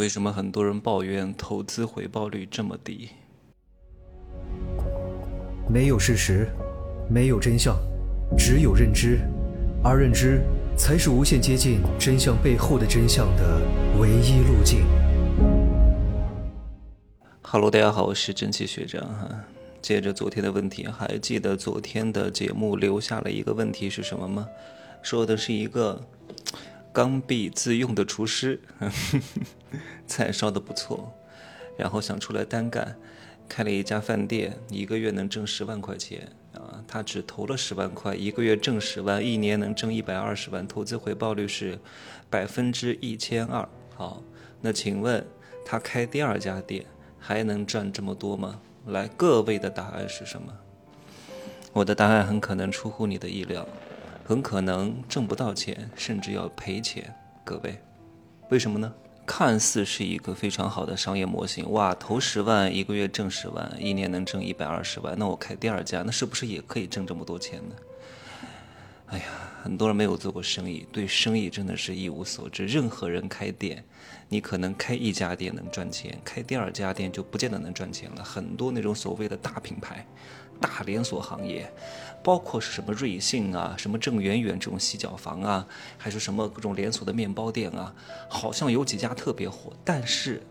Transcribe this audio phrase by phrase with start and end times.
[0.00, 3.10] 为什么很多人抱怨投资回报率这么低？
[5.68, 6.48] 没有事实，
[7.10, 7.76] 没有真相，
[8.34, 9.20] 只有认知，
[9.84, 10.40] 而认知
[10.74, 13.60] 才是无限接近真相背后的真相的
[14.00, 14.86] 唯一路径。
[17.42, 19.28] Hello，大家好，我是蒸汽学长哈。
[19.82, 24.48] 接着昨天的问题，还记得昨天的节目留下了一个问题是什么吗？
[25.02, 26.00] 说的是一个。
[26.92, 28.60] 刚愎自用的厨师，
[30.06, 31.12] 菜烧的不错，
[31.76, 32.96] 然后想出来单干，
[33.48, 36.82] 开了一家饭店，一个月能挣十万块钱啊！
[36.88, 41.78] 他只投了十万块，一个月挣十万，一年能挣一百二十万，投资回报率是
[42.28, 43.68] 百分之一千二。
[43.94, 44.22] 好，
[44.60, 45.24] 那请问
[45.64, 46.84] 他开第二家店
[47.18, 48.60] 还能赚这么多吗？
[48.86, 50.52] 来，各位的答案是什么？
[51.72, 53.64] 我的答案很可能出乎你的意料。
[54.30, 57.12] 很可能挣不到钱，甚至要赔钱。
[57.42, 57.76] 各位，
[58.48, 58.94] 为什么呢？
[59.26, 67.74] 看似是一个非常好的商业模型，哇，投十万一个月挣十万，一年能挣一百二十万，那我开第二家，那是不是也可以挣这么多钱呢？
[69.10, 69.24] 哎呀，
[69.62, 72.64] 很多人没有做过生意，对生意真的是一无所知。
[72.66, 73.84] 任何人开店，
[74.28, 78.22] 你可能开一家店能赚钱，开第二家店就不见得能赚钱了。
[78.22, 80.06] 很多那种所谓的大品牌。
[80.60, 81.72] 大连锁行业，
[82.22, 87.94] 包括是什么瑞幸啊，什么郑圆圆这种洗脚房啊，还是什么各种连锁的面包店啊，
[88.28, 90.42] 好像有几家特别火，但是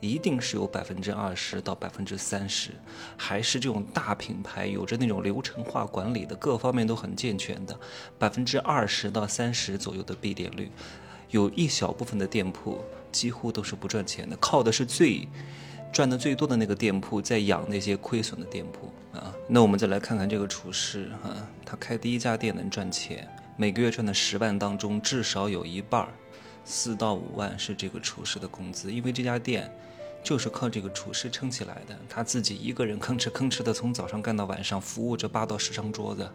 [0.00, 2.70] 一定是有百分之二十到百分之三十，
[3.16, 7.78] 还是这种大品牌，有着那种流程化管理的，各方面都很健全的，
[8.18, 10.70] 百分之二十到三十左右的闭店率，
[11.30, 15.26] 有一小部分的店铺几乎都是不赚钱的，靠的是最。
[15.92, 26.08] 赚的最多的那个店铺在养那些亏损的店铺啊，那我们再来看看这个厨师哈，他开第一家店能赚钱，每个月赚的十万当中至少有一半儿，
[26.66, 29.72] 四到五万是这个厨师的工资，因为这家店
[30.22, 36.28] 就是靠这个厨师撑起来的，他自己一个人吭哧吭哧的从早上干到晚上，服务着八到十张桌子，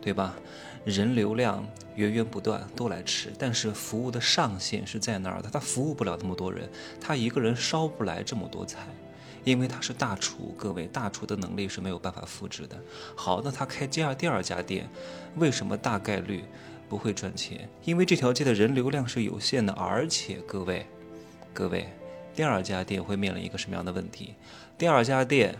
[0.00, 0.36] 对吧？
[0.84, 1.66] 人流量
[1.96, 8.86] 源源不断都来吃，但是服务的上限是在那儿的，他服务不了那么多人，他一个人烧不来这么多菜。
[9.44, 12.76] 因为他是大厨，各位大厨的能力是没有办法复制的。
[13.14, 14.86] 好，那他开第二第二家店，
[15.36, 16.44] 为什么大概率
[16.88, 17.68] 不会赚钱？
[17.84, 20.86] 因为这条街的人流量是有限的，而且各位，
[21.52, 21.88] 各位，
[22.34, 24.34] 第二家店会面临一个什么样的问题？
[24.76, 25.56] 第二家店，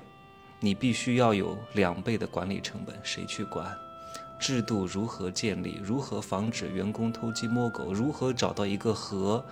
[0.60, 3.76] 你必须要有两倍的管理成本，谁去管？
[4.40, 5.80] 制度如何建立？
[5.82, 7.92] 如何防止员工偷鸡摸狗？
[7.92, 9.44] 如何找到一个和？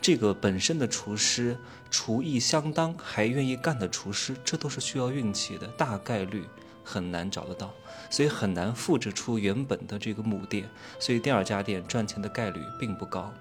[0.00, 1.58] 这个本身的厨师
[1.90, 6.44] 厨艺相当，还愿意干的厨师，这都是需要运气的，大概率
[6.90, 7.72] 很难找得到，
[8.10, 10.68] 所以很难复制出原本的这个母店，
[10.98, 13.32] 所以第二家店赚钱的概率并不高，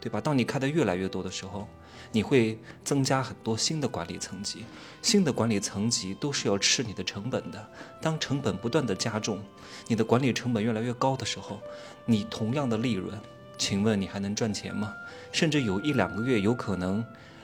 [0.00, 0.20] 对吧？
[0.20, 1.68] 当你开的越来越多的时候，
[2.10, 4.64] 你会增加很多新的管理层级，
[5.02, 7.68] 新的管理层级都是要吃你的成本的。
[8.00, 9.40] 当成本不断的加重，
[9.86, 11.60] 你的管理成本越来越高的时候，
[12.04, 13.16] 你同样的利润。
[13.58, 14.94] 请问你还能赚钱吗？
[15.32, 17.02] 甚至有一两个月有可能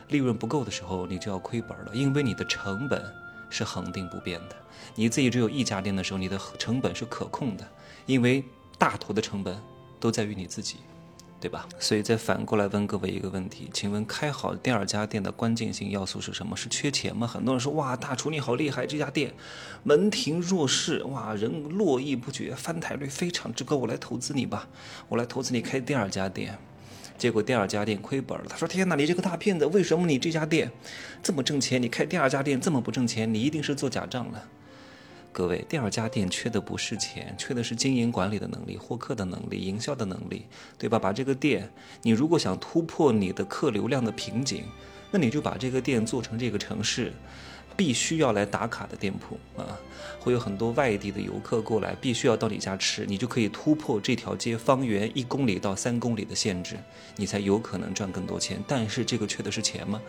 [0.08, 3.02] 利润不够的时候，你就要亏本了，因为你的成本
[3.52, 4.56] 是恒定不变的。
[4.94, 7.68] 你自己只有一家店的时候，你的成本是可控的，
[8.06, 8.44] 因为
[8.78, 9.56] 大头的成本
[10.00, 10.78] 都在于你自己。
[11.42, 11.68] 对吧？
[11.80, 16.56] 所以再反过来问各位一个问题，请问开好第二家店的关键性要素是什么？
[16.56, 17.26] 是缺钱吗？
[17.26, 19.34] 很多人说哇，大厨你好厉害，这家店
[19.82, 24.69] 门庭若市，哇，人络绎不绝，翻台率非常之高，我来投资你吧，
[25.08, 26.56] 我来投资你开第二家店，
[27.18, 28.44] 结果第二家店亏本了。
[28.48, 30.70] 他说天哪，你这个大骗子，为什么你这家店
[31.22, 33.32] 这么挣钱，你开第二家店这么不挣钱？
[33.32, 34.48] 你一定是做假账了。
[35.32, 40.44] 各位，第二家店缺的不是钱，缺的是经营管理的能力、获客的能力、营销的能力，
[40.76, 40.98] 对吧？
[40.98, 41.70] 把这个店，
[42.02, 44.64] 你如果想突破你的客流量的瓶颈，
[45.10, 47.14] 那你就把这个店做成这个城市。
[47.76, 49.78] 必须要来打卡的店铺啊，
[50.20, 56.76] 会有很多外地的游客过来，必须要到你家吃，你就可以突破这条街方圆一公里到三公里的限制，
[57.16, 58.62] 你才有可能赚更多钱。
[58.66, 60.00] 但是这个缺的是钱吗？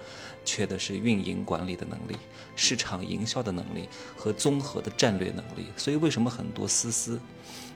[0.45, 2.17] 缺的是运营管理的能力、
[2.55, 3.87] 市场营销的能力
[4.17, 5.67] 和综合的战略能力。
[5.77, 7.19] 所以为什么很多思思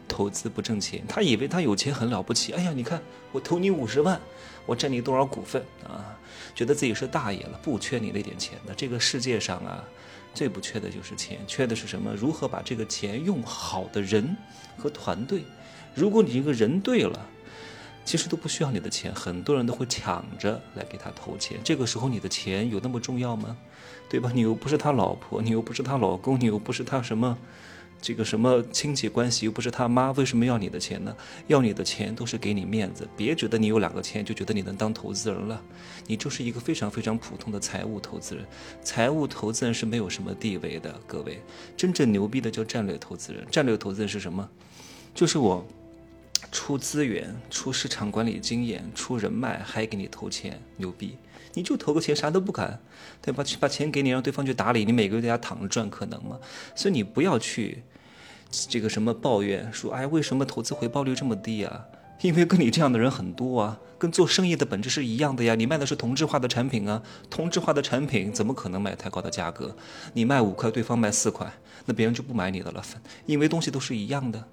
[0.08, 1.04] 投资不挣钱？
[1.08, 2.54] 他以为他有钱很了不起。
[2.54, 3.02] 哎呀，你看
[3.32, 4.20] 我投你五十万，
[4.66, 6.18] 我占你多少股份啊？
[6.56, 8.74] 觉得自己是大爷了，不缺你那点钱的。
[8.74, 9.84] 这个世界上啊，
[10.34, 12.14] 最不缺的就是钱，缺的是什么？
[12.16, 14.36] 如何把这个钱用好的人
[14.78, 15.44] 和团队。
[15.94, 17.28] 如果你一个人对了，
[18.06, 21.60] 其实都不需要你的钱，很多人都会抢着来给他投钱。
[21.64, 23.58] 这个时候你的钱有那么重要吗？
[24.10, 24.32] 对吧？
[24.34, 27.38] 你又不是他老婆，你又不是他老公，你又不是他什么
[28.00, 31.16] 这个什么亲戚关系又不是他妈，为什么要你的钱呢？
[31.48, 35.62] 要你的钱都是给你面子，别觉得你有两个钱就觉得你能当投资人了，
[36.06, 38.46] 你就是一个非常非常普通的财务投资人。
[38.82, 41.42] 财务投资人是没有什么地位的，各位，
[41.76, 43.46] 真正牛逼的叫战略投资人。
[43.50, 44.48] 战略投资人是什么？
[45.14, 45.66] 就是我
[46.52, 51.18] 出资源、出市场管理经验、出人脉，还给你投钱，牛逼！
[51.58, 52.80] 你就投个钱，啥都不敢，
[53.20, 53.44] 对吧？
[53.60, 56.38] 把钱给你，让对方去打理，你每个月在家躺着赚，可能吗？
[56.76, 57.84] 所以你不要去。
[58.70, 61.86] 这个什么抱怨说，哎，为什么投资回报率这么低啊？
[62.22, 65.56] 因为跟你这样的人很多啊，跟做生意的本质是一样的呀。
[65.56, 69.76] 你卖的是同质化的产品啊，同质化的产品怎么可能卖太高的价格？
[70.14, 71.52] 你卖五块，对方卖四块，
[71.86, 72.84] 那别人就不买你的了，
[73.26, 74.48] 因为东西都是一样的，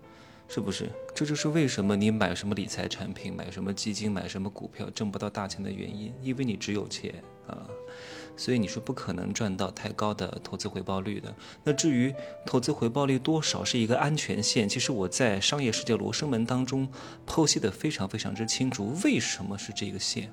[0.48, 0.88] 是不是？
[1.14, 7.66] 这就是为什么你买什么理财产品、买什么基金、买什么股票挣不到大钱的原因，因为你只有钱啊。
[8.36, 11.32] 所以你是不可能赚到太高的投资回报率的。
[11.62, 12.12] 那至于
[12.44, 16.88] 投资回报率多少是一个安全线，其实我在《商业世界罗生门》当中
[17.26, 20.32] 剖析的非常非常之清楚，为什么是这个线。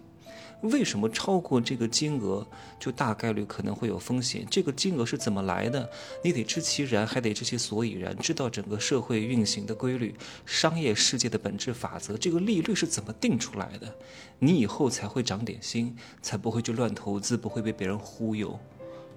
[0.62, 2.46] 为什么超过这个金额
[2.80, 4.46] 就大概率可能会有风险？
[4.50, 5.90] 这个金额是怎么来的？
[6.24, 10.16] 你得知其然，还得知其所以然，知道整个社会运行的规律、
[10.46, 12.16] 商业世界的本质法则。
[12.16, 13.94] 这个利率是怎么定出来的？
[14.40, 18.60] 你以后才会长点心，才不会去乱投资，不会被别人忽悠，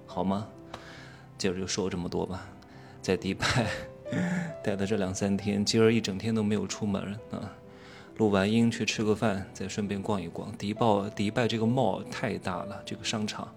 [0.05, 0.47] 好吗？
[1.37, 2.47] 今儿就说这么多吧。
[3.01, 3.45] 在迪拜
[4.63, 7.53] 待的这两三天，今儿一整天都没有出门啊。
[8.17, 10.51] 录完音去吃个饭，再顺便逛一逛。
[10.57, 13.53] 迪拜迪拜这个 mall 太大了，这个商场，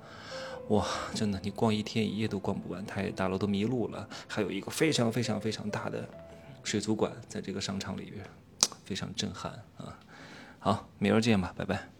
[0.68, 0.84] 哇，
[1.14, 4.08] 真的你逛一天一夜都逛不完，太大了都迷路了。
[4.26, 6.08] 还有一个非常非常非常大的
[6.64, 8.24] 水族馆在这个商场里边，
[8.84, 9.96] 非常震撼啊！
[10.58, 11.97] 好，明儿见吧，拜拜。